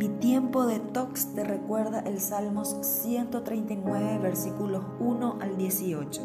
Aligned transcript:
Mi 0.00 0.08
tiempo 0.08 0.64
de 0.64 0.78
tox 0.80 1.34
te 1.34 1.44
recuerda 1.44 2.00
el 2.00 2.22
Salmos 2.22 2.74
139, 2.80 4.16
versículos 4.16 4.82
1 4.98 5.36
al 5.42 5.58
18. 5.58 6.22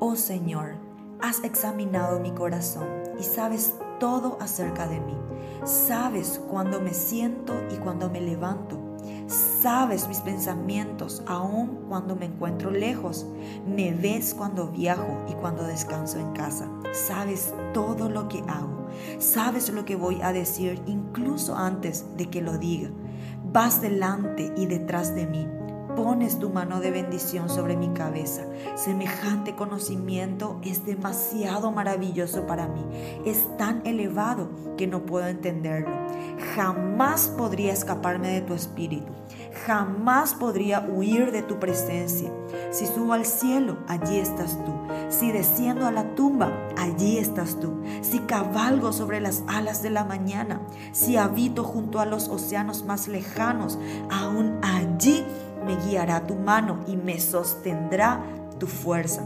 Oh 0.00 0.16
Señor, 0.16 0.74
has 1.18 1.42
examinado 1.42 2.20
mi 2.20 2.30
corazón 2.32 2.86
y 3.18 3.22
sabes 3.22 3.74
todo 3.98 4.36
acerca 4.38 4.86
de 4.86 5.00
mí. 5.00 5.16
Sabes 5.64 6.42
cuando 6.50 6.82
me 6.82 6.92
siento 6.92 7.54
y 7.74 7.76
cuando 7.76 8.10
me 8.10 8.20
levanto. 8.20 8.89
Sabes 9.30 10.08
mis 10.08 10.18
pensamientos 10.18 11.22
aun 11.24 11.84
cuando 11.88 12.16
me 12.16 12.26
encuentro 12.26 12.72
lejos. 12.72 13.24
Me 13.64 13.92
ves 13.92 14.34
cuando 14.34 14.72
viajo 14.72 15.24
y 15.28 15.34
cuando 15.34 15.62
descanso 15.62 16.18
en 16.18 16.32
casa. 16.32 16.68
Sabes 16.92 17.54
todo 17.72 18.08
lo 18.08 18.28
que 18.28 18.42
hago. 18.48 18.88
Sabes 19.20 19.72
lo 19.72 19.84
que 19.84 19.94
voy 19.94 20.20
a 20.20 20.32
decir 20.32 20.82
incluso 20.86 21.56
antes 21.56 22.06
de 22.16 22.28
que 22.28 22.42
lo 22.42 22.58
diga. 22.58 22.90
Vas 23.52 23.80
delante 23.80 24.52
y 24.56 24.66
detrás 24.66 25.14
de 25.14 25.28
mí 25.28 25.46
pones 25.94 26.38
tu 26.38 26.50
mano 26.50 26.80
de 26.80 26.90
bendición 26.90 27.48
sobre 27.48 27.76
mi 27.76 27.88
cabeza. 27.90 28.44
Semejante 28.76 29.54
conocimiento 29.54 30.60
es 30.62 30.84
demasiado 30.84 31.72
maravilloso 31.72 32.46
para 32.46 32.68
mí. 32.68 32.84
Es 33.24 33.56
tan 33.56 33.86
elevado 33.86 34.50
que 34.76 34.86
no 34.86 35.04
puedo 35.06 35.26
entenderlo. 35.26 35.94
Jamás 36.54 37.28
podría 37.36 37.72
escaparme 37.72 38.28
de 38.28 38.40
tu 38.40 38.54
espíritu. 38.54 39.12
Jamás 39.66 40.34
podría 40.34 40.80
huir 40.80 41.32
de 41.32 41.42
tu 41.42 41.58
presencia. 41.58 42.30
Si 42.70 42.86
subo 42.86 43.12
al 43.12 43.26
cielo, 43.26 43.78
allí 43.88 44.18
estás 44.18 44.58
tú. 44.64 44.72
Si 45.08 45.32
desciendo 45.32 45.86
a 45.86 45.92
la 45.92 46.14
tumba, 46.14 46.52
allí 46.76 47.18
estás 47.18 47.58
tú. 47.60 47.82
Si 48.00 48.20
cabalgo 48.20 48.92
sobre 48.92 49.20
las 49.20 49.42
alas 49.48 49.82
de 49.82 49.90
la 49.90 50.04
mañana, 50.04 50.60
si 50.92 51.16
habito 51.16 51.64
junto 51.64 52.00
a 52.00 52.06
los 52.06 52.28
océanos 52.28 52.84
más 52.84 53.08
lejanos, 53.08 53.78
aún 54.10 54.58
allí 54.62 55.24
me 55.64 55.76
guiará 55.76 56.26
tu 56.26 56.34
mano 56.34 56.80
y 56.86 56.96
me 56.96 57.20
sostendrá 57.20 58.22
tu 58.58 58.66
fuerza. 58.66 59.22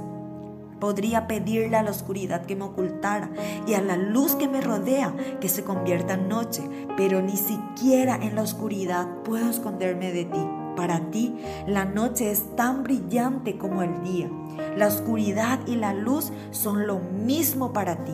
Podría 0.80 1.26
pedirle 1.26 1.76
a 1.76 1.82
la 1.82 1.90
oscuridad 1.90 2.44
que 2.44 2.56
me 2.56 2.64
ocultara 2.64 3.30
y 3.66 3.74
a 3.74 3.80
la 3.80 3.96
luz 3.96 4.34
que 4.34 4.48
me 4.48 4.60
rodea 4.60 5.14
que 5.40 5.48
se 5.48 5.64
convierta 5.64 6.14
en 6.14 6.28
noche, 6.28 6.62
pero 6.96 7.22
ni 7.22 7.36
siquiera 7.36 8.16
en 8.16 8.34
la 8.34 8.42
oscuridad 8.42 9.08
puedo 9.24 9.48
esconderme 9.48 10.12
de 10.12 10.24
ti. 10.24 10.48
Para 10.76 11.10
ti, 11.10 11.36
la 11.66 11.84
noche 11.84 12.30
es 12.30 12.54
tan 12.56 12.82
brillante 12.82 13.56
como 13.56 13.82
el 13.82 14.02
día. 14.02 14.28
La 14.76 14.88
oscuridad 14.88 15.60
y 15.66 15.76
la 15.76 15.94
luz 15.94 16.32
son 16.50 16.86
lo 16.86 16.98
mismo 16.98 17.72
para 17.72 18.04
ti. 18.04 18.12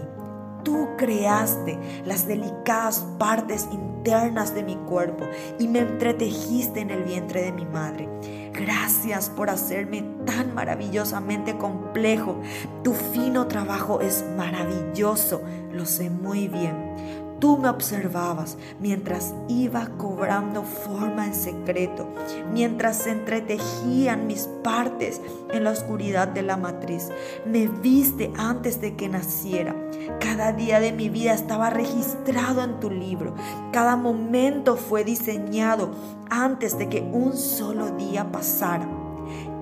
Tú 0.62 0.88
creaste 0.96 1.78
las 2.04 2.26
delicadas 2.26 3.06
partes 3.18 3.68
internas 3.72 4.54
de 4.54 4.62
mi 4.62 4.76
cuerpo 4.76 5.24
y 5.58 5.68
me 5.68 5.80
entretejiste 5.80 6.80
en 6.80 6.90
el 6.90 7.02
vientre 7.04 7.42
de 7.42 7.52
mi 7.52 7.64
madre. 7.64 8.08
Gracias 8.52 9.30
por 9.30 9.48
hacerme 9.48 10.04
tan 10.26 10.54
maravillosamente 10.54 11.56
complejo. 11.56 12.40
Tu 12.82 12.92
fino 12.92 13.46
trabajo 13.46 14.00
es 14.00 14.24
maravilloso, 14.36 15.42
lo 15.72 15.86
sé 15.86 16.10
muy 16.10 16.48
bien. 16.48 17.29
Tú 17.40 17.56
me 17.56 17.70
observabas 17.70 18.58
mientras 18.80 19.34
iba 19.48 19.88
cobrando 19.96 20.62
forma 20.62 21.26
en 21.26 21.34
secreto, 21.34 22.06
mientras 22.52 22.98
se 22.98 23.12
entretejían 23.12 24.26
mis 24.26 24.46
partes 24.62 25.22
en 25.50 25.64
la 25.64 25.70
oscuridad 25.70 26.28
de 26.28 26.42
la 26.42 26.58
matriz. 26.58 27.08
Me 27.46 27.66
viste 27.66 28.30
antes 28.36 28.82
de 28.82 28.94
que 28.94 29.08
naciera. 29.08 29.74
Cada 30.20 30.52
día 30.52 30.80
de 30.80 30.92
mi 30.92 31.08
vida 31.08 31.32
estaba 31.32 31.70
registrado 31.70 32.62
en 32.62 32.78
tu 32.78 32.90
libro. 32.90 33.34
Cada 33.72 33.96
momento 33.96 34.76
fue 34.76 35.02
diseñado 35.02 35.92
antes 36.28 36.76
de 36.76 36.90
que 36.90 37.00
un 37.00 37.34
solo 37.38 37.90
día 37.92 38.30
pasara. 38.30 39.09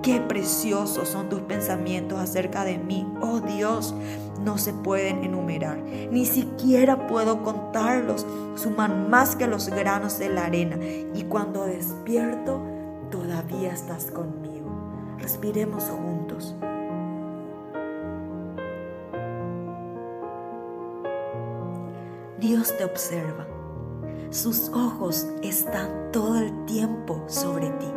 Qué 0.01 0.21
preciosos 0.21 1.09
son 1.09 1.27
tus 1.27 1.41
pensamientos 1.41 2.19
acerca 2.19 2.63
de 2.63 2.77
mí, 2.77 3.05
oh 3.21 3.41
Dios. 3.41 3.93
No 4.41 4.57
se 4.57 4.71
pueden 4.71 5.25
enumerar, 5.25 5.77
ni 5.77 6.25
siquiera 6.25 7.07
puedo 7.07 7.43
contarlos. 7.43 8.25
Suman 8.55 9.09
más 9.09 9.35
que 9.35 9.47
los 9.47 9.67
granos 9.67 10.17
de 10.17 10.29
la 10.29 10.45
arena. 10.45 10.77
Y 11.13 11.23
cuando 11.23 11.65
despierto, 11.65 12.61
todavía 13.11 13.73
estás 13.73 14.05
conmigo. 14.05 14.69
Respiremos 15.17 15.83
juntos. 15.83 16.55
Dios 22.39 22.75
te 22.77 22.85
observa. 22.85 23.45
Sus 24.29 24.69
ojos 24.69 25.27
están 25.43 26.11
todo 26.13 26.37
el 26.37 26.65
tiempo 26.65 27.21
sobre 27.27 27.69
ti. 27.71 27.87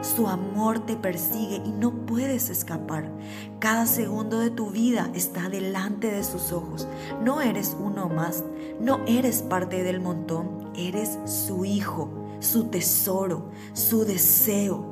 Su 0.00 0.28
amor 0.28 0.80
te 0.80 0.96
persigue 0.96 1.62
y 1.64 1.70
no 1.70 1.92
puedes 2.06 2.50
escapar. 2.50 3.10
Cada 3.58 3.86
segundo 3.86 4.38
de 4.38 4.50
tu 4.50 4.70
vida 4.70 5.10
está 5.14 5.48
delante 5.48 6.10
de 6.10 6.24
sus 6.24 6.52
ojos. 6.52 6.86
No 7.22 7.40
eres 7.40 7.76
uno 7.78 8.08
más, 8.08 8.44
no 8.80 9.00
eres 9.06 9.42
parte 9.42 9.82
del 9.82 10.00
montón, 10.00 10.70
eres 10.76 11.18
su 11.24 11.64
hijo, 11.64 12.10
su 12.40 12.64
tesoro, 12.64 13.50
su 13.72 14.04
deseo. 14.04 14.84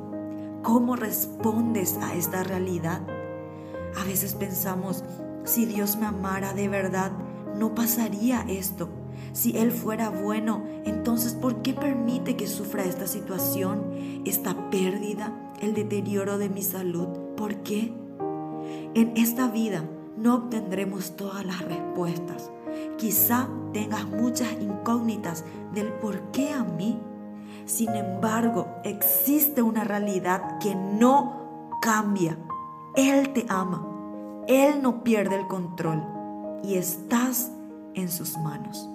¿Cómo 0.63 0.95
respondes 0.95 1.97
a 2.01 2.15
esta 2.15 2.43
realidad? 2.43 3.01
A 3.99 4.03
veces 4.05 4.33
pensamos, 4.33 5.03
si 5.43 5.65
Dios 5.65 5.97
me 5.97 6.05
amara 6.05 6.53
de 6.53 6.69
verdad, 6.69 7.11
no 7.55 7.75
pasaría 7.75 8.45
esto. 8.47 8.89
Si 9.31 9.57
Él 9.57 9.71
fuera 9.71 10.09
bueno, 10.09 10.63
entonces 10.85 11.33
¿por 11.33 11.61
qué 11.61 11.73
permite 11.73 12.35
que 12.35 12.47
sufra 12.47 12.83
esta 12.85 13.07
situación, 13.07 14.21
esta 14.25 14.69
pérdida, 14.69 15.33
el 15.61 15.73
deterioro 15.73 16.37
de 16.37 16.49
mi 16.49 16.61
salud? 16.61 17.07
¿Por 17.35 17.57
qué? 17.63 17.93
En 18.93 19.13
esta 19.15 19.47
vida 19.47 19.83
no 20.17 20.35
obtendremos 20.35 21.15
todas 21.15 21.45
las 21.45 21.61
respuestas. 21.63 22.51
Quizá 22.97 23.49
tengas 23.73 24.07
muchas 24.07 24.51
incógnitas 24.61 25.43
del 25.73 25.91
por 25.93 26.31
qué 26.31 26.53
a 26.53 26.63
mí. 26.63 26.99
Sin 27.65 27.89
embargo, 27.89 28.67
existe 28.83 29.61
una 29.61 29.83
realidad 29.83 30.59
que 30.59 30.75
no 30.75 31.69
cambia. 31.81 32.37
Él 32.95 33.33
te 33.33 33.45
ama. 33.49 33.87
Él 34.47 34.81
no 34.81 35.03
pierde 35.03 35.35
el 35.35 35.47
control 35.47 36.03
y 36.63 36.75
estás 36.75 37.51
en 37.93 38.09
sus 38.09 38.37
manos. 38.37 38.89